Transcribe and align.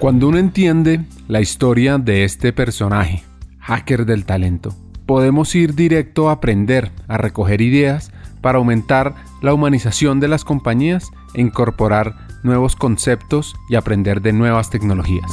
Cuando 0.00 0.28
uno 0.28 0.38
entiende 0.38 1.04
la 1.28 1.42
historia 1.42 1.98
de 1.98 2.24
este 2.24 2.54
personaje, 2.54 3.22
hacker 3.58 4.06
del 4.06 4.24
talento, 4.24 4.70
podemos 5.04 5.54
ir 5.54 5.74
directo 5.74 6.30
a 6.30 6.32
aprender, 6.32 6.90
a 7.06 7.18
recoger 7.18 7.60
ideas 7.60 8.10
para 8.40 8.56
aumentar 8.56 9.14
la 9.42 9.52
humanización 9.52 10.18
de 10.18 10.28
las 10.28 10.42
compañías 10.42 11.10
e 11.34 11.42
incorporar 11.42 12.14
nuevos 12.42 12.76
conceptos 12.76 13.54
y 13.68 13.74
aprender 13.74 14.22
de 14.22 14.32
nuevas 14.32 14.70
tecnologías. 14.70 15.30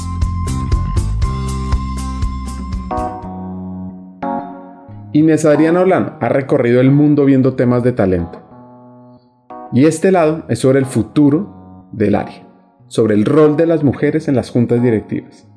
Inés 5.13 5.45
Adriana 5.45 5.79
Olano 5.79 6.17
ha 6.19 6.27
recorrido 6.27 6.81
el 6.81 6.91
mundo 6.91 7.23
viendo 7.23 7.53
temas 7.53 7.83
de 7.83 7.93
talento. 7.93 8.43
Y 9.71 9.85
este 9.85 10.11
lado 10.11 10.43
es 10.49 10.59
sobre 10.59 10.79
el 10.79 10.85
futuro 10.85 11.87
del 11.93 12.15
área 12.15 12.46
sobre 12.87 13.15
el 13.15 13.25
rol 13.25 13.57
de 13.57 13.67
las 13.67 13.83
mujeres 13.83 14.27
en 14.27 14.35
las 14.35 14.49
juntas 14.49 14.81
directivas 14.81 15.47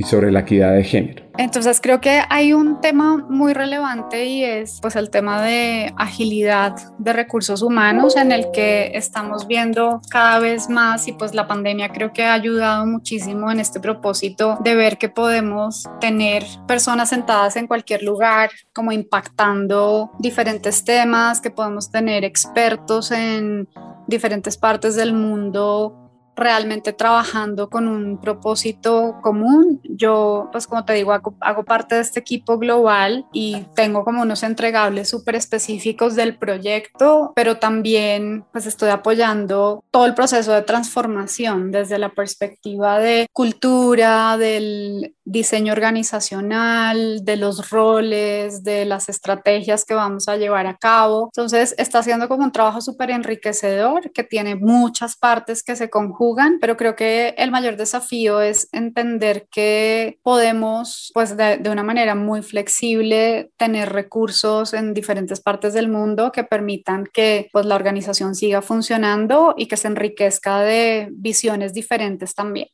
y 0.00 0.04
sobre 0.04 0.32
la 0.32 0.40
equidad 0.40 0.72
de 0.72 0.82
género. 0.82 1.24
Entonces 1.36 1.78
creo 1.82 2.00
que 2.00 2.22
hay 2.30 2.54
un 2.54 2.80
tema 2.80 3.18
muy 3.28 3.52
relevante 3.52 4.24
y 4.24 4.42
es 4.44 4.78
pues 4.80 4.96
el 4.96 5.10
tema 5.10 5.42
de 5.42 5.92
agilidad 5.98 6.74
de 6.98 7.12
recursos 7.12 7.60
humanos 7.60 8.16
en 8.16 8.32
el 8.32 8.50
que 8.50 8.92
estamos 8.94 9.46
viendo 9.46 10.00
cada 10.10 10.38
vez 10.38 10.70
más 10.70 11.06
y 11.06 11.12
pues 11.12 11.34
la 11.34 11.46
pandemia 11.46 11.90
creo 11.90 12.14
que 12.14 12.24
ha 12.24 12.32
ayudado 12.32 12.86
muchísimo 12.86 13.50
en 13.50 13.60
este 13.60 13.78
propósito 13.78 14.56
de 14.64 14.74
ver 14.74 14.96
que 14.96 15.10
podemos 15.10 15.84
tener 16.00 16.44
personas 16.66 17.10
sentadas 17.10 17.56
en 17.56 17.66
cualquier 17.66 18.02
lugar 18.02 18.48
como 18.72 18.92
impactando 18.92 20.12
diferentes 20.18 20.82
temas, 20.82 21.42
que 21.42 21.50
podemos 21.50 21.90
tener 21.90 22.24
expertos 22.24 23.10
en 23.10 23.68
diferentes 24.06 24.56
partes 24.56 24.96
del 24.96 25.12
mundo 25.12 25.99
realmente 26.40 26.92
trabajando 26.92 27.68
con 27.70 27.86
un 27.86 28.20
propósito 28.20 29.18
común. 29.22 29.80
Yo, 29.84 30.48
pues 30.52 30.66
como 30.66 30.84
te 30.84 30.94
digo, 30.94 31.12
hago, 31.12 31.64
parte 31.64 31.94
de 31.94 32.00
este 32.00 32.20
equipo 32.20 32.58
global 32.58 33.26
y 33.32 33.64
tengo 33.74 34.04
como 34.04 34.22
unos 34.22 34.42
entregables 34.42 35.08
súper 35.08 35.36
específicos 35.36 36.16
del 36.16 36.36
proyecto, 36.36 37.32
pero 37.36 37.58
también 37.58 38.44
pues 38.52 38.66
estoy 38.66 38.90
apoyando 38.90 39.84
todo 39.90 40.06
el 40.06 40.14
proceso 40.14 40.52
de 40.52 40.62
transformación 40.62 41.70
desde 41.70 41.98
la 41.98 42.08
perspectiva 42.08 42.98
de 42.98 43.26
cultura, 43.32 44.36
del 44.36 45.14
diseño 45.24 45.72
organizacional, 45.72 47.24
de 47.24 47.36
los 47.36 47.70
roles, 47.70 48.64
de 48.64 48.84
las 48.84 49.08
estrategias 49.08 49.84
que 49.84 49.94
vamos 49.94 50.28
a 50.28 50.36
llevar 50.36 50.66
a 50.66 50.76
cabo. 50.76 51.30
Entonces, 51.32 51.74
está 51.78 52.00
haciendo 52.00 52.28
como 52.28 52.44
un 52.44 52.52
trabajo 52.52 52.80
súper 52.80 53.10
enriquecedor 53.10 54.10
que 54.12 54.24
tiene 54.24 54.56
muchas 54.56 55.16
partes 55.16 55.62
que 55.62 55.76
se 55.76 55.88
conjugan 55.90 56.29
pero 56.60 56.76
creo 56.76 56.96
que 56.96 57.34
el 57.38 57.50
mayor 57.50 57.76
desafío 57.76 58.40
es 58.40 58.68
entender 58.72 59.48
que 59.50 60.18
podemos, 60.22 61.10
pues 61.14 61.36
de, 61.36 61.58
de 61.58 61.70
una 61.70 61.82
manera 61.82 62.14
muy 62.14 62.42
flexible, 62.42 63.50
tener 63.56 63.92
recursos 63.92 64.74
en 64.74 64.94
diferentes 64.94 65.40
partes 65.40 65.74
del 65.74 65.88
mundo 65.88 66.32
que 66.32 66.44
permitan 66.44 67.06
que 67.12 67.48
pues, 67.52 67.66
la 67.66 67.76
organización 67.76 68.34
siga 68.34 68.62
funcionando 68.62 69.54
y 69.56 69.66
que 69.66 69.76
se 69.76 69.88
enriquezca 69.88 70.60
de 70.60 71.08
visiones 71.12 71.74
diferentes 71.74 72.34
también. 72.34 72.68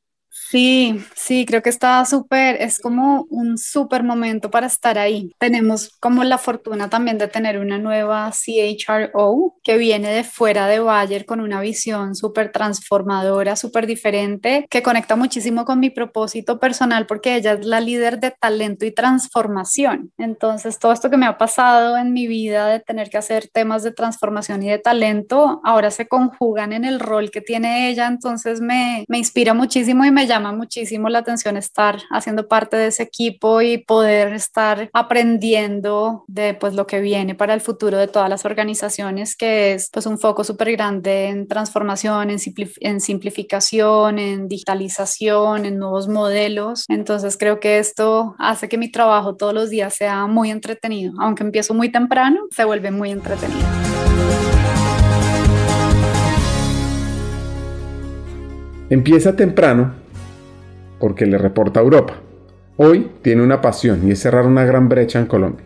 Sí, 0.49 1.05
sí, 1.15 1.45
creo 1.45 1.61
que 1.61 1.71
está 1.71 2.05
súper, 2.05 2.63
es 2.63 2.79
como 2.79 3.27
un 3.31 3.59
súper 3.59 4.05
momento 4.05 4.49
para 4.49 4.69
estar 4.69 4.97
ahí. 4.97 5.33
Tenemos 5.39 5.97
como 5.99 6.23
la 6.23 6.39
fortuna 6.39 6.89
también 6.89 7.19
de 7.19 7.27
tener 7.27 7.59
una 7.59 7.79
nueva 7.79 8.31
CHRO 8.31 9.57
que 9.65 9.77
viene 9.77 10.11
de 10.13 10.23
fuera 10.23 10.69
de 10.69 10.79
Bayer 10.79 11.27
con 11.27 11.41
una 11.41 11.61
visión 11.61 12.15
súper 12.15 12.53
transformadora, 12.53 13.57
súper 13.57 13.87
diferente, 13.87 14.67
que 14.71 14.83
conecta 14.83 15.17
muchísimo 15.17 15.65
con 15.65 15.81
mi 15.81 15.91
propósito 15.91 16.61
personal 16.61 17.07
porque 17.07 17.35
ella 17.35 17.55
es 17.55 17.67
la 17.67 17.81
líder 17.81 18.21
de 18.21 18.31
talento 18.31 18.85
y 18.87 18.93
transformación. 18.93 20.13
Entonces, 20.17 20.79
todo 20.79 20.93
esto 20.93 21.11
que 21.11 21.17
me 21.17 21.27
ha 21.27 21.39
pasado 21.39 21.97
en 21.97 22.13
mi 22.13 22.29
vida 22.29 22.69
de 22.69 22.81
tener 22.81 23.11
que 23.11 23.19
hacer 23.19 23.49
temas 23.49 23.83
de 23.83 23.91
transformación 23.91 24.63
y 24.63 24.69
de 24.69 24.79
talento, 24.79 25.61
ahora 25.65 25.91
se 25.91 26.07
conjugan 26.07 26.73
en 26.73 26.85
el 26.85 27.01
rol 27.01 27.31
que 27.33 27.41
tiene 27.41 27.89
ella, 27.89 28.07
entonces 28.07 28.61
me, 28.61 29.05
me 29.09 29.19
inspira 29.19 29.55
muchísimo 29.55 30.05
y 30.05 30.13
me 30.13 30.26
llama 30.27 30.53
muchísimo 30.53 31.09
la 31.09 31.19
atención 31.21 31.57
estar 31.57 32.01
haciendo 32.11 32.49
parte 32.49 32.77
de 32.77 32.89
ese 32.89 33.03
equipo 33.03 33.61
y 33.63 33.79
poder 33.79 34.33
estar 34.33 34.91
aprendiendo 34.93 36.25
de 36.27 36.55
pues 36.55 36.75
lo 36.75 36.87
que 36.87 37.01
viene 37.01 37.35
para 37.35 37.55
el 37.55 37.61
futuro 37.61 37.97
de 37.99 38.09
todas 38.09 38.29
las 38.29 38.45
organizaciones, 38.45 39.37
que 39.37 39.75
es 39.75 39.91
pues 39.93 40.07
un 40.07 40.19
foco 40.19 40.45
súper 40.45 40.73
grande 40.73 41.29
en 41.29 41.49
transformación, 41.49 42.31
en, 42.31 42.39
en 42.81 43.01
simplificación, 43.01 44.19
en 44.19 44.49
digitalización, 44.49 45.65
en 45.67 45.79
nuevos 45.79 46.09
modelos. 46.09 46.85
Entonces 46.89 47.37
creo 47.37 47.61
que 47.61 47.79
esto 47.79 48.35
hace 48.39 48.69
que 48.69 48.79
mi 48.79 48.91
trabajo 48.91 49.37
todos 49.37 49.55
los 49.55 49.71
días 49.71 49.95
sea 49.95 50.27
muy 50.27 50.51
entretenido. 50.51 51.15
Aunque 51.19 51.43
empiezo 51.43 51.75
muy 51.75 51.91
temprano, 51.91 52.41
se 52.51 52.65
vuelve 52.65 52.91
muy 52.91 53.11
entretenido. 53.11 53.67
Empieza 58.89 59.35
temprano 59.35 60.06
porque 60.99 61.27
le 61.27 61.39
reporta 61.39 61.81
a 61.81 61.83
Europa. 61.83 62.15
Hoy 62.77 63.11
tiene 63.23 63.43
una 63.43 63.61
pasión 63.61 64.07
y 64.07 64.13
es 64.13 64.21
cerrar 64.21 64.47
una 64.47 64.65
gran 64.65 64.89
brecha 64.89 65.19
en 65.19 65.27
Colombia. 65.27 65.65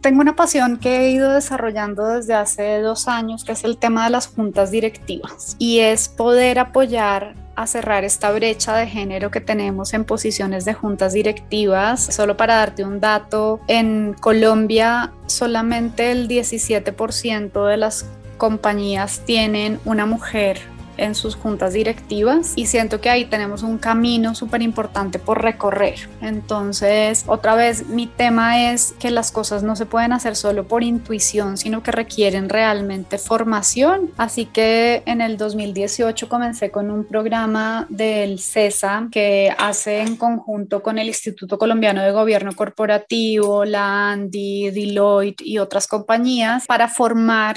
Tengo 0.00 0.22
una 0.22 0.34
pasión 0.34 0.78
que 0.78 1.00
he 1.00 1.10
ido 1.10 1.30
desarrollando 1.32 2.06
desde 2.06 2.32
hace 2.32 2.80
dos 2.80 3.06
años, 3.06 3.44
que 3.44 3.52
es 3.52 3.64
el 3.64 3.76
tema 3.76 4.04
de 4.04 4.10
las 4.10 4.28
juntas 4.28 4.70
directivas, 4.70 5.56
y 5.58 5.80
es 5.80 6.08
poder 6.08 6.58
apoyar 6.58 7.34
a 7.54 7.66
cerrar 7.66 8.04
esta 8.04 8.32
brecha 8.32 8.74
de 8.74 8.86
género 8.86 9.30
que 9.30 9.42
tenemos 9.42 9.92
en 9.92 10.04
posiciones 10.04 10.64
de 10.64 10.72
juntas 10.72 11.12
directivas. 11.12 12.00
Solo 12.02 12.34
para 12.38 12.56
darte 12.56 12.82
un 12.82 13.00
dato, 13.00 13.60
en 13.68 14.14
Colombia 14.18 15.12
solamente 15.26 16.12
el 16.12 16.28
17% 16.28 17.66
de 17.66 17.76
las 17.76 18.06
compañías 18.38 19.20
tienen 19.26 19.78
una 19.84 20.06
mujer 20.06 20.60
en 21.00 21.14
sus 21.14 21.34
juntas 21.34 21.72
directivas 21.72 22.52
y 22.56 22.66
siento 22.66 23.00
que 23.00 23.10
ahí 23.10 23.24
tenemos 23.24 23.62
un 23.62 23.78
camino 23.78 24.34
súper 24.34 24.62
importante 24.62 25.18
por 25.18 25.42
recorrer. 25.42 26.08
Entonces, 26.20 27.24
otra 27.26 27.54
vez, 27.54 27.86
mi 27.88 28.06
tema 28.06 28.70
es 28.72 28.94
que 28.98 29.10
las 29.10 29.32
cosas 29.32 29.62
no 29.62 29.76
se 29.76 29.86
pueden 29.86 30.12
hacer 30.12 30.36
solo 30.36 30.66
por 30.68 30.82
intuición, 30.82 31.56
sino 31.56 31.82
que 31.82 31.92
requieren 31.92 32.48
realmente 32.48 33.18
formación. 33.18 34.10
Así 34.16 34.46
que 34.46 35.02
en 35.06 35.20
el 35.20 35.36
2018 35.36 36.28
comencé 36.28 36.70
con 36.70 36.90
un 36.90 37.04
programa 37.04 37.86
del 37.88 38.38
CESA 38.38 39.08
que 39.10 39.54
hace 39.58 40.00
en 40.02 40.16
conjunto 40.16 40.82
con 40.82 40.98
el 40.98 41.08
Instituto 41.08 41.58
Colombiano 41.58 42.02
de 42.02 42.12
Gobierno 42.12 42.52
Corporativo, 42.54 43.64
la 43.64 44.10
ANDI, 44.10 44.70
Deloitte 44.70 45.42
y 45.44 45.58
otras 45.58 45.86
compañías 45.86 46.66
para 46.66 46.88
formar 46.88 47.56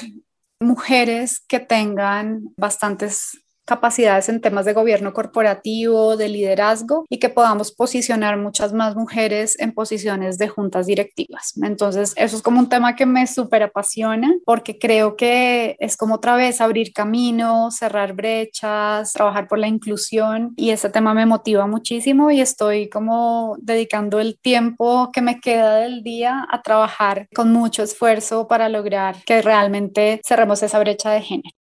mujeres 0.64 1.44
que 1.48 1.60
tengan 1.60 2.42
bastantes 2.58 3.43
capacidades 3.66 4.30
en 4.30 4.42
temas 4.42 4.66
de 4.66 4.74
gobierno 4.74 5.14
corporativo, 5.14 6.18
de 6.18 6.30
liderazgo 6.30 7.06
y 7.10 7.20
que 7.20 7.30
podamos 7.30 7.72
posicionar 7.72 8.38
muchas 8.38 8.74
más 8.74 8.96
mujeres 8.96 9.60
en 9.60 9.74
posiciones 9.74 10.38
de 10.38 10.50
juntas 10.50 10.86
directivas. 10.86 11.54
Entonces, 11.62 12.14
eso 12.16 12.36
es 12.36 12.42
como 12.42 12.60
un 12.60 12.70
tema 12.70 12.96
que 12.96 13.06
me 13.06 13.28
súper 13.28 13.64
apasiona 13.64 14.34
porque 14.46 14.78
creo 14.78 15.16
que 15.16 15.76
es 15.80 15.98
como 15.98 16.16
otra 16.16 16.36
vez 16.36 16.62
abrir 16.62 16.94
caminos, 16.94 17.78
cerrar 17.78 18.14
brechas, 18.14 19.14
trabajar 19.14 19.48
por 19.48 19.60
la 19.60 19.68
inclusión 19.68 20.54
y 20.56 20.72
ese 20.72 20.90
tema 20.90 21.14
me 21.14 21.26
motiva 21.26 21.68
muchísimo 21.68 22.32
y 22.32 22.42
estoy 22.42 22.90
como 22.90 23.56
dedicando 23.60 24.20
el 24.20 24.38
tiempo 24.40 25.10
que 25.14 25.22
me 25.22 25.40
queda 25.40 25.78
del 25.78 26.04
día 26.04 26.46
a 26.50 26.62
trabajar 26.62 27.28
con 27.34 27.52
mucho 27.52 27.84
esfuerzo 27.84 28.48
para 28.48 28.70
lograr 28.70 29.18
que 29.26 29.42
realmente 29.42 30.22
cerremos 30.26 30.64
esa 30.64 30.80
brecha 30.80 31.12
de 31.12 31.22
género. 31.22 31.63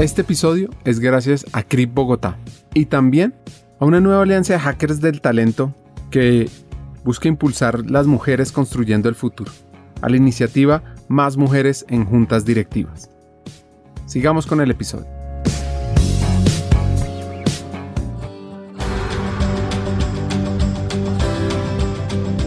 Este 0.00 0.22
episodio 0.22 0.70
es 0.86 0.98
gracias 0.98 1.44
a 1.52 1.62
CRIP 1.62 1.92
Bogotá 1.92 2.38
y 2.72 2.86
también 2.86 3.34
a 3.78 3.84
una 3.84 4.00
nueva 4.00 4.22
alianza 4.22 4.54
de 4.54 4.58
hackers 4.58 5.02
del 5.02 5.20
talento 5.20 5.74
que 6.10 6.48
busca 7.04 7.28
impulsar 7.28 7.84
las 7.84 8.06
mujeres 8.06 8.50
construyendo 8.50 9.10
el 9.10 9.14
futuro, 9.14 9.52
a 10.00 10.08
la 10.08 10.16
iniciativa 10.16 10.82
Más 11.08 11.36
Mujeres 11.36 11.84
en 11.90 12.06
Juntas 12.06 12.46
Directivas. 12.46 13.10
Sigamos 14.06 14.46
con 14.46 14.62
el 14.62 14.70
episodio. 14.70 15.06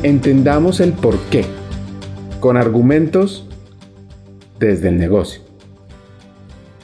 Entendamos 0.02 0.80
el 0.80 0.94
por 0.94 1.20
qué, 1.30 1.46
con 2.40 2.58
argumentos 2.58 3.48
desde 4.58 4.90
el 4.90 4.98
negocio. 4.98 5.53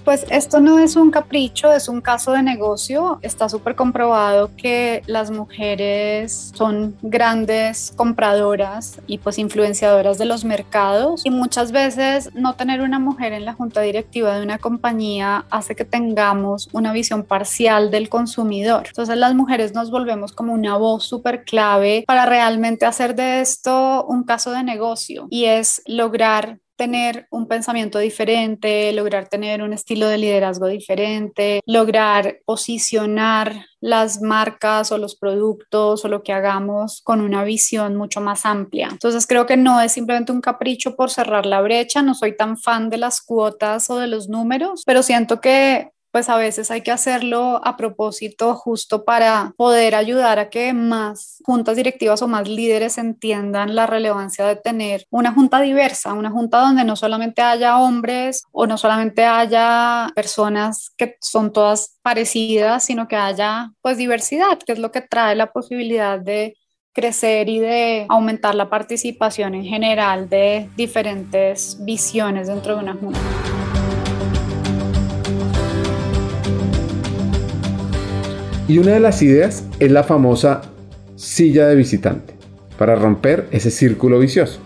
Pues 0.10 0.26
esto 0.32 0.60
no 0.60 0.80
es 0.80 0.96
un 0.96 1.12
capricho, 1.12 1.72
es 1.72 1.88
un 1.88 2.02
caso 2.02 2.32
de 2.32 2.42
negocio. 2.42 3.20
Está 3.22 3.48
súper 3.48 3.76
comprobado 3.76 4.50
que 4.58 5.04
las 5.06 5.30
mujeres 5.30 6.52
son 6.56 6.98
grandes 7.04 7.94
compradoras 7.96 9.00
y 9.06 9.20
pues 9.20 9.38
influenciadoras 9.38 10.18
de 10.18 10.26
los 10.26 10.46
mercados 10.46 11.28
y 11.28 11.30
muchas 11.30 11.72
veces 11.72 12.34
no 12.34 12.56
tener 12.56 12.82
una 12.82 12.98
mujer 12.98 13.34
en 13.34 13.46
la 13.46 13.54
junta 13.54 13.82
directiva 13.82 14.36
de 14.36 14.42
una 14.42 14.58
compañía 14.58 15.46
hace 15.52 15.76
que 15.76 15.86
tengamos 15.86 16.70
una 16.74 16.92
visión 16.92 17.22
parcial 17.22 17.92
del 17.92 18.10
consumidor. 18.10 18.88
Entonces 18.88 19.16
las 19.16 19.36
mujeres 19.36 19.76
nos 19.76 19.92
volvemos 19.92 20.32
como 20.32 20.54
una 20.54 20.76
voz 20.76 21.04
súper 21.04 21.44
clave 21.44 22.04
para 22.08 22.26
realmente 22.26 22.88
hacer 22.88 23.14
de 23.14 23.42
esto 23.42 24.04
un 24.06 24.24
caso 24.24 24.54
de 24.54 24.64
negocio 24.64 25.28
y 25.30 25.46
es 25.46 25.84
lograr 25.86 26.58
tener 26.80 27.28
un 27.30 27.46
pensamiento 27.46 28.00
diferente, 28.00 28.94
lograr 28.94 29.28
tener 29.28 29.62
un 29.62 29.74
estilo 29.74 30.08
de 30.08 30.18
liderazgo 30.18 30.68
diferente, 30.68 31.60
lograr 31.66 32.40
posicionar 32.46 33.66
las 33.82 34.22
marcas 34.22 34.94
o 34.94 34.98
los 34.98 35.18
productos 35.18 36.06
o 36.06 36.08
lo 36.08 36.24
que 36.24 36.32
hagamos 36.32 37.02
con 37.04 37.20
una 37.20 37.44
visión 37.44 37.98
mucho 37.98 38.22
más 38.22 38.46
amplia. 38.46 38.88
Entonces 38.90 39.28
creo 39.28 39.46
que 39.46 39.58
no 39.58 39.82
es 39.82 39.92
simplemente 39.92 40.32
un 40.32 40.40
capricho 40.40 40.96
por 40.96 41.10
cerrar 41.12 41.46
la 41.46 41.60
brecha, 41.60 42.02
no 42.02 42.16
soy 42.16 42.38
tan 42.38 42.58
fan 42.58 42.90
de 42.90 42.98
las 42.98 43.22
cuotas 43.22 43.90
o 43.90 43.98
de 43.98 44.08
los 44.08 44.30
números, 44.30 44.84
pero 44.86 45.04
siento 45.04 45.42
que 45.42 45.92
pues 46.12 46.30
a 46.30 46.38
veces 46.38 46.72
hay 46.72 46.82
que 46.82 46.92
hacerlo 46.92 47.62
a 47.64 47.78
propósito 47.78 48.56
justo 48.56 49.06
para 49.06 49.54
poder 49.58 49.96
ayudar 49.96 50.40
a 50.40 50.50
que 50.50 50.74
más 50.74 51.42
juntas 51.46 51.76
directivas 51.76 52.22
o 52.22 52.28
más 52.28 52.48
líderes 52.48 52.98
entiendan 52.98 53.76
la 53.76 53.88
relevancia 53.88 54.46
de 54.46 54.56
tener 54.56 55.06
una 55.10 55.32
junta 55.34 55.62
diversa, 55.62 56.14
una 56.14 56.32
junta 56.32 56.60
donde 56.60 56.84
no 56.84 56.96
solamente 56.96 57.42
haya 57.42 57.78
hombres 57.80 58.44
o 58.52 58.68
no 58.68 58.78
solamente 58.78 59.26
haya 59.26 60.12
personas 60.16 60.92
que 60.98 61.18
son 61.22 61.54
todas 61.54 61.98
parecidas, 62.02 62.84
sino 62.84 63.08
que 63.08 63.16
haya 63.16 63.72
pues 63.82 63.98
diversidad, 63.98 64.60
que 64.66 64.74
es 64.74 64.80
lo 64.80 64.92
que 64.92 65.02
trae 65.02 65.36
la 65.36 65.52
posibilidad 65.52 66.20
de 66.20 66.56
crecer 66.94 67.50
y 67.50 67.60
de 67.60 68.06
aumentar 68.10 68.56
la 68.56 68.70
participación 68.70 69.56
en 69.56 69.64
general 69.64 70.28
de 70.28 70.70
diferentes 70.76 71.78
visiones 71.86 72.48
dentro 72.48 72.76
de 72.76 72.82
una 72.82 72.96
junta. 72.96 73.20
Y 78.70 78.78
una 78.78 78.92
de 78.92 79.00
las 79.00 79.24
ideas 79.24 79.66
es 79.80 79.92
la 79.92 80.04
famosa 80.04 80.62
silla 81.16 81.68
de 81.68 81.76
visitante, 81.76 82.36
para 82.78 82.96
romper 82.96 83.48
ese 83.50 83.72
círculo 83.72 84.20
vicioso. 84.20 84.60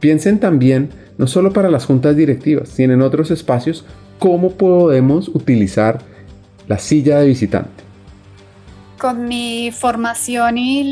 Piensen 0.00 0.40
también, 0.40 0.90
no 1.16 1.28
solo 1.28 1.52
para 1.52 1.70
las 1.70 1.86
juntas 1.86 2.16
directivas, 2.16 2.70
sino 2.70 2.92
en 2.92 3.02
otros 3.02 3.30
espacios, 3.30 3.84
cómo 4.18 4.50
podemos 4.50 5.28
utilizar 5.28 6.00
la 6.66 6.78
silla 6.78 7.20
de 7.20 7.28
visitante 7.28 7.89
con 9.00 9.24
mi 9.26 9.72
formación 9.72 10.58
y, 10.58 10.90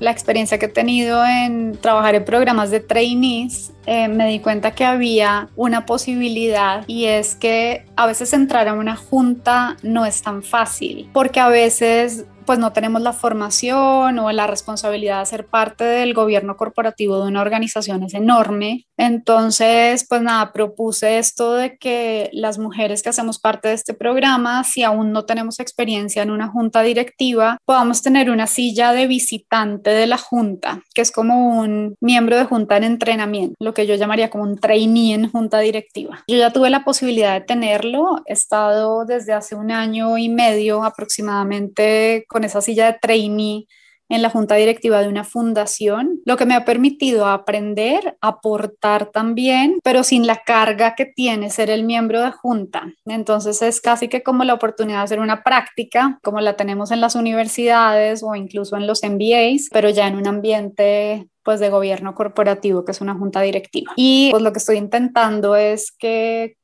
la 0.00 0.10
experiencia 0.10 0.58
que 0.58 0.66
he 0.66 0.70
tenido 0.70 1.24
en 1.24 1.78
trabajar 1.80 2.14
en 2.14 2.24
programas 2.24 2.70
de 2.70 2.80
trainees, 2.80 3.72
eh, 3.86 4.08
me 4.08 4.28
di 4.28 4.40
cuenta 4.40 4.72
que 4.72 4.84
había 4.84 5.48
una 5.54 5.86
posibilidad 5.86 6.84
y 6.88 7.04
es 7.04 7.36
que 7.36 7.84
a 7.96 8.06
veces 8.06 8.32
entrar 8.32 8.66
a 8.66 8.72
una 8.72 8.96
junta 8.96 9.76
no 9.82 10.04
es 10.06 10.22
tan 10.22 10.42
fácil, 10.42 11.08
porque 11.12 11.38
a 11.38 11.48
veces 11.48 12.24
pues 12.48 12.58
no 12.58 12.72
tenemos 12.72 13.02
la 13.02 13.12
formación 13.12 14.18
o 14.18 14.32
la 14.32 14.46
responsabilidad 14.46 15.20
de 15.20 15.26
ser 15.26 15.48
parte 15.48 15.84
del 15.84 16.14
gobierno 16.14 16.56
corporativo 16.56 17.20
de 17.20 17.28
una 17.28 17.42
organización 17.42 18.04
es 18.04 18.14
enorme. 18.14 18.86
Entonces, 18.96 20.06
pues 20.08 20.22
nada, 20.22 20.50
propuse 20.54 21.18
esto 21.18 21.52
de 21.52 21.76
que 21.76 22.30
las 22.32 22.58
mujeres 22.58 23.02
que 23.02 23.10
hacemos 23.10 23.38
parte 23.38 23.68
de 23.68 23.74
este 23.74 23.92
programa, 23.92 24.64
si 24.64 24.82
aún 24.82 25.12
no 25.12 25.26
tenemos 25.26 25.60
experiencia 25.60 26.22
en 26.22 26.30
una 26.30 26.48
junta 26.48 26.80
directiva, 26.80 27.58
podamos 27.66 28.00
tener 28.00 28.30
una 28.30 28.46
silla 28.46 28.94
de 28.94 29.06
visitante 29.06 29.90
de 29.90 30.06
la 30.06 30.16
junta, 30.16 30.82
que 30.94 31.02
es 31.02 31.12
como 31.12 31.60
un 31.60 31.96
miembro 32.00 32.38
de 32.38 32.44
junta 32.46 32.78
en 32.78 32.84
entrenamiento, 32.84 33.56
lo 33.60 33.74
que 33.74 33.86
yo 33.86 33.94
llamaría 33.94 34.30
como 34.30 34.44
un 34.44 34.56
trainee 34.56 35.12
en 35.12 35.30
junta 35.30 35.58
directiva. 35.58 36.24
Yo 36.26 36.38
ya 36.38 36.50
tuve 36.50 36.70
la 36.70 36.82
posibilidad 36.82 37.34
de 37.34 37.44
tenerlo, 37.44 38.22
he 38.24 38.32
estado 38.32 39.04
desde 39.04 39.34
hace 39.34 39.54
un 39.54 39.70
año 39.70 40.16
y 40.16 40.30
medio 40.30 40.82
aproximadamente 40.82 42.24
con 42.26 42.37
esa 42.44 42.60
silla 42.60 42.86
de 42.86 42.98
trainee 43.00 43.66
en 44.08 44.22
la 44.22 44.30
junta 44.30 44.54
directiva 44.54 45.00
de 45.00 45.08
una 45.08 45.24
fundación, 45.24 46.20
lo 46.24 46.36
que 46.36 46.46
me 46.46 46.54
ha 46.54 46.64
permitido 46.64 47.26
aprender, 47.26 48.16
aportar 48.20 49.10
también, 49.10 49.78
pero 49.82 50.02
sin 50.02 50.26
la 50.26 50.42
carga 50.44 50.94
que 50.94 51.04
tiene 51.04 51.50
ser 51.50 51.70
el 51.70 51.84
miembro 51.84 52.22
de 52.22 52.30
junta. 52.30 52.92
Entonces 53.04 53.60
es 53.62 53.80
casi 53.80 54.08
que 54.08 54.22
como 54.22 54.44
la 54.44 54.54
oportunidad 54.54 54.98
de 54.98 55.04
hacer 55.04 55.20
una 55.20 55.42
práctica, 55.42 56.18
como 56.22 56.40
la 56.40 56.56
tenemos 56.56 56.90
en 56.90 57.00
las 57.00 57.14
universidades 57.14 58.22
o 58.22 58.34
incluso 58.34 58.76
en 58.76 58.86
los 58.86 59.02
MBAs, 59.02 59.68
pero 59.70 59.90
ya 59.90 60.06
en 60.06 60.16
un 60.16 60.26
ambiente 60.26 61.28
pues 61.42 61.60
de 61.60 61.70
gobierno 61.70 62.14
corporativo, 62.14 62.84
que 62.84 62.92
es 62.92 63.00
una 63.00 63.14
junta 63.14 63.40
directiva. 63.40 63.92
Y 63.96 64.28
pues 64.30 64.42
lo 64.42 64.52
que 64.52 64.58
estoy 64.58 64.76
intentando 64.76 65.56
es 65.56 65.92
que 65.92 66.56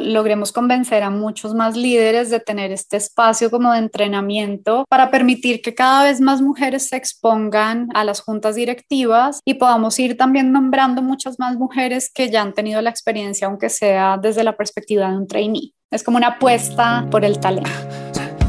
logremos 0.00 0.52
convencer 0.52 1.02
a 1.02 1.10
muchos 1.10 1.54
más 1.54 1.76
líderes 1.76 2.30
de 2.30 2.40
tener 2.40 2.72
este 2.72 2.96
espacio 2.96 3.50
como 3.50 3.72
de 3.72 3.78
entrenamiento 3.78 4.84
para 4.88 5.10
permitir 5.10 5.62
que 5.62 5.74
cada 5.74 6.04
vez 6.04 6.20
más 6.20 6.42
mujeres 6.42 6.88
se 6.88 6.96
expongan 6.96 7.88
a 7.94 8.04
las 8.04 8.20
juntas 8.20 8.56
directivas 8.56 9.40
y 9.44 9.54
podamos 9.54 9.98
ir 9.98 10.16
también 10.16 10.52
nombrando 10.52 11.02
muchas 11.02 11.38
más 11.38 11.56
mujeres 11.56 12.10
que 12.12 12.30
ya 12.30 12.42
han 12.42 12.54
tenido 12.54 12.80
la 12.82 12.90
experiencia, 12.90 13.46
aunque 13.46 13.68
sea 13.68 14.18
desde 14.20 14.44
la 14.44 14.56
perspectiva 14.56 15.10
de 15.10 15.16
un 15.16 15.26
trainee. 15.26 15.72
Es 15.90 16.02
como 16.02 16.16
una 16.16 16.28
apuesta 16.28 17.06
por 17.10 17.24
el 17.24 17.38
talento. 17.38 17.70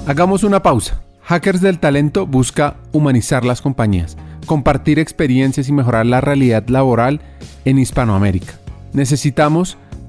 Hagamos 0.08 0.44
una 0.44 0.62
pausa. 0.62 1.02
Hackers 1.24 1.62
del 1.62 1.80
Talento 1.80 2.28
busca 2.28 2.76
humanizar 2.92 3.44
las 3.44 3.60
compañías, 3.60 4.16
compartir 4.46 5.00
experiencias 5.00 5.68
y 5.68 5.72
mejorar 5.72 6.06
la 6.06 6.22
realidad 6.22 6.68
laboral 6.68 7.20
en 7.66 7.80
Hispanoamérica. 7.80 8.54
Necesitamos 8.94 9.78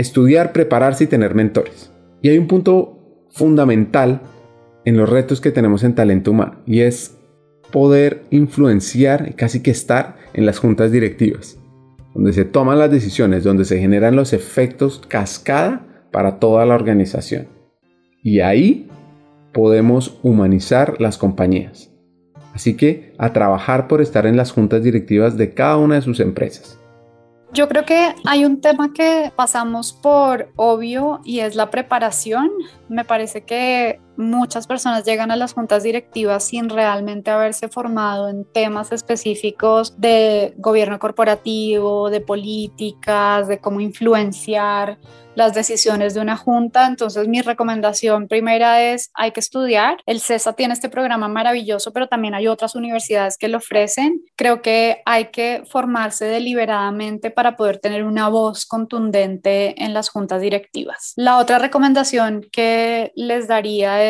estudiar, 0.00 0.52
prepararse 0.52 1.04
y 1.04 1.06
tener 1.06 1.34
mentores. 1.34 1.90
Y 2.22 2.28
hay 2.28 2.38
un 2.38 2.48
punto 2.48 3.26
fundamental 3.30 4.22
en 4.84 4.96
los 4.96 5.08
retos 5.08 5.40
que 5.40 5.50
tenemos 5.50 5.84
en 5.84 5.94
talento 5.94 6.30
humano 6.30 6.60
y 6.66 6.80
es 6.80 7.16
poder 7.70 8.24
influenciar 8.30 9.34
casi 9.36 9.62
que 9.62 9.70
estar 9.70 10.16
en 10.32 10.46
las 10.46 10.58
juntas 10.58 10.90
directivas, 10.90 11.58
donde 12.14 12.32
se 12.32 12.44
toman 12.44 12.78
las 12.78 12.90
decisiones, 12.90 13.44
donde 13.44 13.64
se 13.64 13.78
generan 13.78 14.16
los 14.16 14.32
efectos 14.32 15.02
cascada 15.06 15.86
para 16.10 16.38
toda 16.38 16.66
la 16.66 16.74
organización. 16.74 17.48
Y 18.22 18.40
ahí 18.40 18.88
podemos 19.52 20.18
humanizar 20.22 21.00
las 21.00 21.18
compañías. 21.18 21.92
Así 22.52 22.76
que 22.76 23.12
a 23.18 23.32
trabajar 23.32 23.86
por 23.86 24.00
estar 24.00 24.26
en 24.26 24.36
las 24.36 24.50
juntas 24.50 24.82
directivas 24.82 25.36
de 25.36 25.54
cada 25.54 25.76
una 25.76 25.96
de 25.96 26.02
sus 26.02 26.20
empresas. 26.20 26.79
Yo 27.52 27.68
creo 27.68 27.84
que 27.84 28.14
hay 28.26 28.44
un 28.44 28.60
tema 28.60 28.92
que 28.92 29.32
pasamos 29.34 29.92
por 29.92 30.52
obvio 30.54 31.20
y 31.24 31.40
es 31.40 31.56
la 31.56 31.68
preparación. 31.68 32.50
Me 32.88 33.04
parece 33.04 33.44
que 33.44 34.00
muchas 34.20 34.66
personas 34.66 35.04
llegan 35.04 35.30
a 35.30 35.36
las 35.36 35.54
juntas 35.54 35.82
directivas 35.82 36.44
sin 36.44 36.68
realmente 36.68 37.30
haberse 37.30 37.68
formado 37.68 38.28
en 38.28 38.44
temas 38.44 38.92
específicos 38.92 40.00
de 40.00 40.54
gobierno 40.56 40.98
corporativo, 40.98 42.10
de 42.10 42.20
políticas, 42.20 43.48
de 43.48 43.58
cómo 43.58 43.80
influenciar 43.80 44.98
las 45.34 45.54
decisiones 45.54 46.14
de 46.14 46.20
una 46.20 46.36
junta. 46.36 46.86
Entonces 46.86 47.28
mi 47.28 47.40
recomendación 47.40 48.28
primera 48.28 48.82
es 48.82 49.10
hay 49.14 49.32
que 49.32 49.40
estudiar. 49.40 49.98
El 50.06 50.20
CESA 50.20 50.52
tiene 50.54 50.74
este 50.74 50.88
programa 50.88 51.28
maravilloso, 51.28 51.92
pero 51.92 52.08
también 52.08 52.34
hay 52.34 52.46
otras 52.46 52.74
universidades 52.74 53.36
que 53.38 53.48
lo 53.48 53.58
ofrecen. 53.58 54.20
Creo 54.36 54.60
que 54.62 55.02
hay 55.06 55.26
que 55.26 55.62
formarse 55.66 56.26
deliberadamente 56.26 57.30
para 57.30 57.56
poder 57.56 57.78
tener 57.78 58.04
una 58.04 58.28
voz 58.28 58.66
contundente 58.66 59.82
en 59.82 59.94
las 59.94 60.08
juntas 60.08 60.40
directivas. 60.40 61.14
La 61.16 61.38
otra 61.38 61.58
recomendación 61.58 62.46
que 62.52 63.12
les 63.14 63.48
daría 63.48 64.09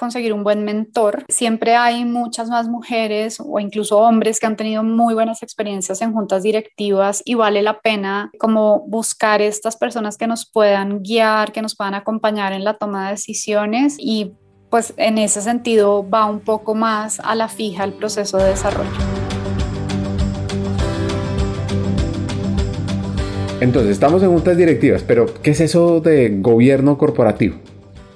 conseguir 0.00 0.32
un 0.32 0.42
buen 0.42 0.64
mentor. 0.64 1.24
Siempre 1.28 1.76
hay 1.76 2.06
muchas 2.06 2.48
más 2.48 2.68
mujeres 2.68 3.38
o 3.38 3.60
incluso 3.60 3.98
hombres 3.98 4.40
que 4.40 4.46
han 4.46 4.56
tenido 4.56 4.82
muy 4.82 5.12
buenas 5.12 5.42
experiencias 5.42 6.00
en 6.00 6.14
juntas 6.14 6.42
directivas 6.42 7.22
y 7.26 7.34
vale 7.34 7.60
la 7.60 7.80
pena 7.80 8.30
como 8.38 8.80
buscar 8.88 9.42
estas 9.42 9.76
personas 9.76 10.16
que 10.16 10.26
nos 10.26 10.50
puedan 10.50 11.02
guiar, 11.02 11.52
que 11.52 11.60
nos 11.60 11.76
puedan 11.76 11.94
acompañar 11.94 12.54
en 12.54 12.64
la 12.64 12.78
toma 12.78 13.04
de 13.04 13.10
decisiones 13.12 13.96
y 13.98 14.32
pues 14.70 14.94
en 14.96 15.18
ese 15.18 15.42
sentido 15.42 16.08
va 16.08 16.24
un 16.24 16.40
poco 16.40 16.74
más 16.74 17.20
a 17.20 17.34
la 17.34 17.48
fija 17.48 17.84
el 17.84 17.92
proceso 17.92 18.38
de 18.38 18.44
desarrollo. 18.44 18.88
Entonces, 23.60 23.92
estamos 23.92 24.22
en 24.22 24.30
juntas 24.30 24.56
directivas, 24.56 25.02
pero 25.02 25.26
¿qué 25.42 25.50
es 25.50 25.60
eso 25.60 26.00
de 26.00 26.38
gobierno 26.40 26.96
corporativo? 26.96 27.56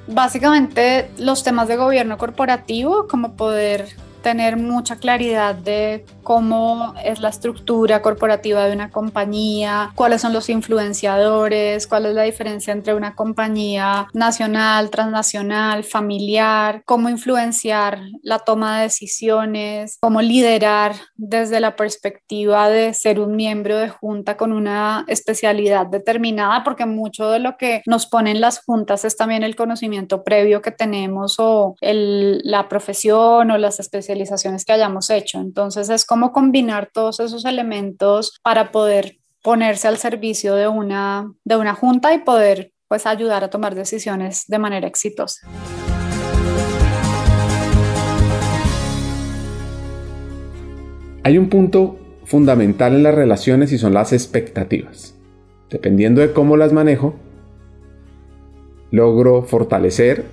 Básicamente 0.06 1.10
los 1.18 1.42
temas 1.42 1.68
de 1.68 1.76
gobierno 1.76 2.18
corporativo, 2.18 3.08
como 3.08 3.36
poder 3.36 3.88
tener 4.24 4.56
mucha 4.56 4.96
claridad 4.96 5.54
de 5.54 6.06
cómo 6.22 6.94
es 7.04 7.20
la 7.20 7.28
estructura 7.28 8.00
corporativa 8.00 8.64
de 8.64 8.72
una 8.72 8.90
compañía, 8.90 9.92
cuáles 9.94 10.22
son 10.22 10.32
los 10.32 10.48
influenciadores, 10.48 11.86
cuál 11.86 12.06
es 12.06 12.14
la 12.14 12.22
diferencia 12.22 12.72
entre 12.72 12.94
una 12.94 13.14
compañía 13.14 14.08
nacional, 14.14 14.88
transnacional, 14.88 15.84
familiar, 15.84 16.82
cómo 16.86 17.10
influenciar 17.10 18.00
la 18.22 18.38
toma 18.38 18.78
de 18.78 18.84
decisiones, 18.84 19.98
cómo 20.00 20.22
liderar 20.22 20.94
desde 21.16 21.60
la 21.60 21.76
perspectiva 21.76 22.70
de 22.70 22.94
ser 22.94 23.20
un 23.20 23.36
miembro 23.36 23.76
de 23.76 23.90
junta 23.90 24.38
con 24.38 24.52
una 24.52 25.04
especialidad 25.06 25.86
determinada, 25.86 26.64
porque 26.64 26.86
mucho 26.86 27.30
de 27.30 27.40
lo 27.40 27.58
que 27.58 27.82
nos 27.84 28.06
ponen 28.06 28.40
las 28.40 28.64
juntas 28.64 29.04
es 29.04 29.18
también 29.18 29.42
el 29.42 29.54
conocimiento 29.54 30.24
previo 30.24 30.62
que 30.62 30.70
tenemos 30.70 31.36
o 31.38 31.76
la 31.82 32.70
profesión 32.70 33.50
o 33.50 33.58
las 33.58 33.80
especializaciones 34.14 34.64
que 34.64 34.72
hayamos 34.72 35.10
hecho. 35.10 35.38
Entonces 35.40 35.90
es 35.90 36.04
cómo 36.04 36.32
combinar 36.32 36.90
todos 36.92 37.20
esos 37.20 37.44
elementos 37.44 38.38
para 38.42 38.70
poder 38.70 39.18
ponerse 39.42 39.88
al 39.88 39.98
servicio 39.98 40.54
de 40.54 40.68
una, 40.68 41.32
de 41.44 41.56
una 41.56 41.74
junta 41.74 42.14
y 42.14 42.18
poder 42.18 42.72
pues 42.88 43.06
ayudar 43.06 43.44
a 43.44 43.50
tomar 43.50 43.74
decisiones 43.74 44.44
de 44.46 44.58
manera 44.58 44.86
exitosa. 44.86 45.46
Hay 51.24 51.38
un 51.38 51.48
punto 51.48 51.98
fundamental 52.24 52.94
en 52.94 53.02
las 53.02 53.14
relaciones 53.14 53.72
y 53.72 53.78
son 53.78 53.94
las 53.94 54.12
expectativas. 54.12 55.14
Dependiendo 55.70 56.20
de 56.20 56.32
cómo 56.32 56.56
las 56.56 56.72
manejo, 56.72 57.14
logro 58.90 59.42
fortalecer 59.42 60.24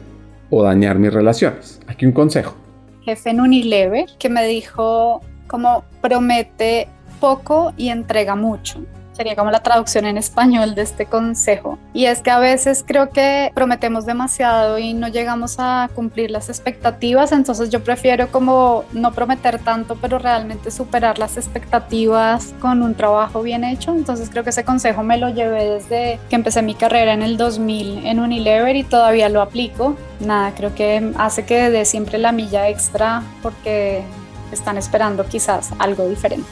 o 0.50 0.64
dañar 0.64 1.00
mis 1.00 1.14
relaciones. 1.14 1.80
Aquí 1.88 2.06
un 2.06 2.12
consejo. 2.12 2.61
Jefe 3.02 3.30
en 3.32 3.42
Unilever 3.42 4.06
que 4.20 4.30
me 4.30 4.46
dijo, 4.46 5.22
como 5.48 5.84
promete 6.02 6.88
poco 7.20 7.74
y 7.78 7.90
entrega 7.90 8.36
mucho. 8.36 8.84
Sería 9.14 9.36
como 9.36 9.52
la 9.52 9.62
traducción 9.62 10.06
en 10.06 10.18
español 10.18 10.76
de 10.76 10.84
este 10.84 11.06
consejo. 11.06 11.78
Y 11.94 12.06
es 12.06 12.22
que 12.22 12.32
a 12.32 12.40
veces 12.40 12.84
creo 12.86 13.10
que 13.10 13.52
prometemos 13.54 14.06
demasiado 14.06 14.80
y 14.80 14.94
no 14.94 15.08
llegamos 15.08 15.56
a 15.60 15.90
cumplir 15.94 16.32
las 16.32 16.50
expectativas, 16.50 17.32
entonces 17.32 17.70
yo 17.70 17.84
prefiero 17.84 18.32
como 18.32 18.86
no 18.94 19.12
prometer 19.12 19.60
tanto, 19.60 19.98
pero 20.00 20.20
realmente 20.20 20.72
superar 20.72 21.20
las 21.20 21.38
expectativas 21.38 22.54
con 22.60 22.82
un 22.82 22.96
trabajo 22.96 23.42
bien 23.42 23.64
hecho. 23.64 23.92
Entonces 23.92 24.30
creo 24.30 24.44
que 24.44 24.52
ese 24.52 24.64
consejo 24.64 25.04
me 25.04 25.18
lo 25.18 25.30
llevé 25.30 25.70
desde 25.70 26.20
que 26.30 26.36
empecé 26.36 26.62
mi 26.62 26.76
carrera 26.76 27.14
en 27.14 27.22
el 27.22 27.38
2000 27.38 28.06
en 28.06 28.20
Unilever 28.20 28.76
y 28.76 28.84
todavía 28.84 29.30
lo 29.30 29.42
aplico. 29.42 29.96
Nada, 30.20 30.54
creo 30.56 30.74
que 30.76 31.12
hace 31.18 31.46
que 31.46 31.70
dé 31.70 31.86
siempre 31.86 32.18
la 32.18 32.32
milla 32.32 32.70
extra 32.70 33.24
porque 33.42 34.04
están 34.52 34.78
esperando 34.78 35.26
quizás 35.26 35.72
algo 35.80 36.08
diferente. 36.08 36.48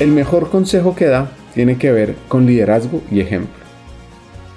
El 0.00 0.10
mejor 0.10 0.50
consejo 0.50 0.96
que 0.96 1.06
da 1.06 1.30
tiene 1.54 1.78
que 1.78 1.92
ver 1.92 2.16
con 2.26 2.46
liderazgo 2.46 3.00
y 3.12 3.20
ejemplo. 3.20 3.54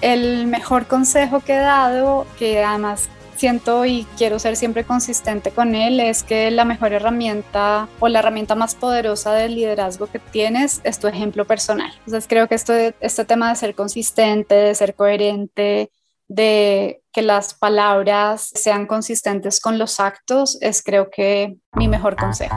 El 0.02 0.48
mejor 0.48 0.88
consejo 0.88 1.42
que 1.42 1.54
he 1.54 1.60
dado, 1.60 2.26
que 2.40 2.64
además 2.64 3.08
siento 3.36 3.86
y 3.86 4.08
quiero 4.18 4.40
ser 4.40 4.56
siempre 4.56 4.84
consistente 4.84 5.52
con 5.52 5.76
él, 5.76 6.00
es 6.00 6.24
que 6.24 6.50
la 6.50 6.66
mejor 6.66 6.92
herramienta 6.92 7.88
o 8.00 8.08
la 8.08 8.18
herramienta 8.18 8.56
más 8.56 8.74
poderosa 8.74 9.32
del 9.34 9.54
liderazgo 9.54 10.08
que 10.08 10.18
tienes 10.18 10.82
es 10.84 10.98
tu 10.98 11.08
ejemplo 11.08 11.46
personal. 11.46 11.92
Entonces 12.00 12.26
creo 12.28 12.48
que 12.48 12.56
esto, 12.56 12.74
este 12.74 13.24
tema 13.24 13.50
de 13.50 13.56
ser 13.58 13.76
consistente, 13.76 14.56
de 14.56 14.74
ser 14.74 14.96
coherente, 14.96 15.92
de 16.28 17.04
que 17.14 17.22
las 17.22 17.54
palabras 17.54 18.42
sean 18.56 18.88
consistentes 18.88 19.62
con 19.62 19.78
los 19.78 20.00
actos 20.00 20.58
es 20.62 20.82
creo 20.82 21.10
que 21.12 21.58
mi 21.74 21.88
mejor 21.88 22.16
consejo. 22.16 22.56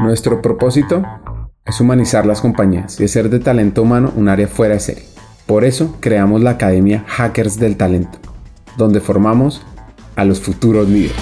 Nuestro 0.00 0.42
propósito 0.42 1.02
es 1.66 1.80
humanizar 1.80 2.24
las 2.26 2.40
compañías 2.40 3.00
y 3.00 3.04
hacer 3.04 3.28
de 3.28 3.40
talento 3.40 3.82
humano 3.82 4.12
un 4.14 4.28
área 4.28 4.46
fuera 4.46 4.74
de 4.74 4.80
serie. 4.80 5.04
Por 5.46 5.64
eso 5.64 5.96
creamos 6.00 6.40
la 6.40 6.50
Academia 6.50 7.04
Hackers 7.08 7.58
del 7.58 7.76
Talento, 7.76 8.18
donde 8.76 9.00
formamos 9.00 9.62
a 10.14 10.24
los 10.24 10.40
futuros 10.40 10.88
líderes. 10.88 11.16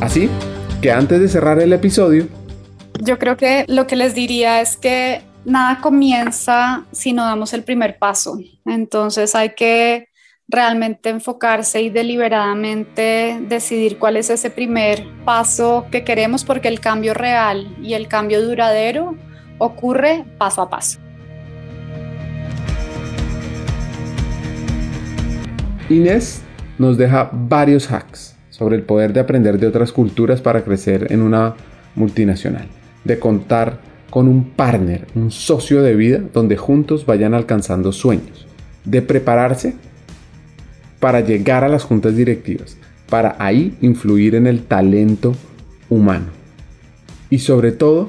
Así 0.00 0.28
que 0.82 0.92
antes 0.92 1.18
de 1.20 1.28
cerrar 1.28 1.58
el 1.60 1.72
episodio, 1.72 2.28
yo 3.00 3.18
creo 3.18 3.36
que 3.36 3.64
lo 3.68 3.86
que 3.86 3.96
les 3.96 4.14
diría 4.14 4.60
es 4.60 4.76
que 4.76 5.22
nada 5.44 5.80
comienza 5.80 6.84
si 6.92 7.12
no 7.12 7.24
damos 7.24 7.54
el 7.54 7.62
primer 7.62 7.98
paso. 7.98 8.38
Entonces 8.64 9.34
hay 9.34 9.54
que 9.54 10.08
realmente 10.48 11.08
enfocarse 11.08 11.82
y 11.82 11.90
deliberadamente 11.90 13.40
decidir 13.48 13.98
cuál 13.98 14.16
es 14.16 14.30
ese 14.30 14.48
primer 14.50 15.04
paso 15.24 15.86
que 15.90 16.04
queremos 16.04 16.44
porque 16.44 16.68
el 16.68 16.80
cambio 16.80 17.14
real 17.14 17.76
y 17.82 17.94
el 17.94 18.06
cambio 18.06 18.42
duradero 18.46 19.16
ocurre 19.58 20.24
paso 20.38 20.62
a 20.62 20.70
paso. 20.70 21.00
Inés 25.88 26.42
nos 26.78 26.96
deja 26.96 27.30
varios 27.32 27.90
hacks 27.90 28.36
sobre 28.50 28.76
el 28.76 28.82
poder 28.82 29.12
de 29.12 29.20
aprender 29.20 29.58
de 29.58 29.66
otras 29.66 29.92
culturas 29.92 30.40
para 30.40 30.62
crecer 30.62 31.12
en 31.12 31.22
una 31.22 31.54
multinacional 31.94 32.68
de 33.04 33.18
contar 33.18 33.78
con 34.10 34.28
un 34.28 34.50
partner, 34.50 35.06
un 35.14 35.30
socio 35.30 35.82
de 35.82 35.94
vida 35.94 36.20
donde 36.32 36.56
juntos 36.56 37.06
vayan 37.06 37.34
alcanzando 37.34 37.92
sueños, 37.92 38.46
de 38.84 39.02
prepararse 39.02 39.74
para 41.06 41.20
llegar 41.20 41.62
a 41.62 41.68
las 41.68 41.84
juntas 41.84 42.16
directivas, 42.16 42.76
para 43.08 43.36
ahí 43.38 43.78
influir 43.80 44.34
en 44.34 44.48
el 44.48 44.64
talento 44.64 45.36
humano 45.88 46.26
y 47.30 47.38
sobre 47.38 47.70
todo 47.70 48.08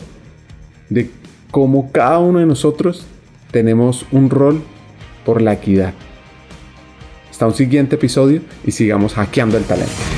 de 0.89 1.11
cómo 1.51 1.91
cada 1.91 2.17
uno 2.17 2.39
de 2.39 2.47
nosotros 2.47 3.05
tenemos 3.51 4.07
un 4.11 4.31
rol 4.31 4.63
por 5.27 5.43
la 5.43 5.53
equidad. 5.53 5.93
Hasta 7.29 7.45
un 7.45 7.53
siguiente 7.53 7.97
episodio 7.97 8.41
y 8.65 8.71
sigamos 8.71 9.13
hackeando 9.13 9.59
el 9.59 9.65
talento. 9.65 10.16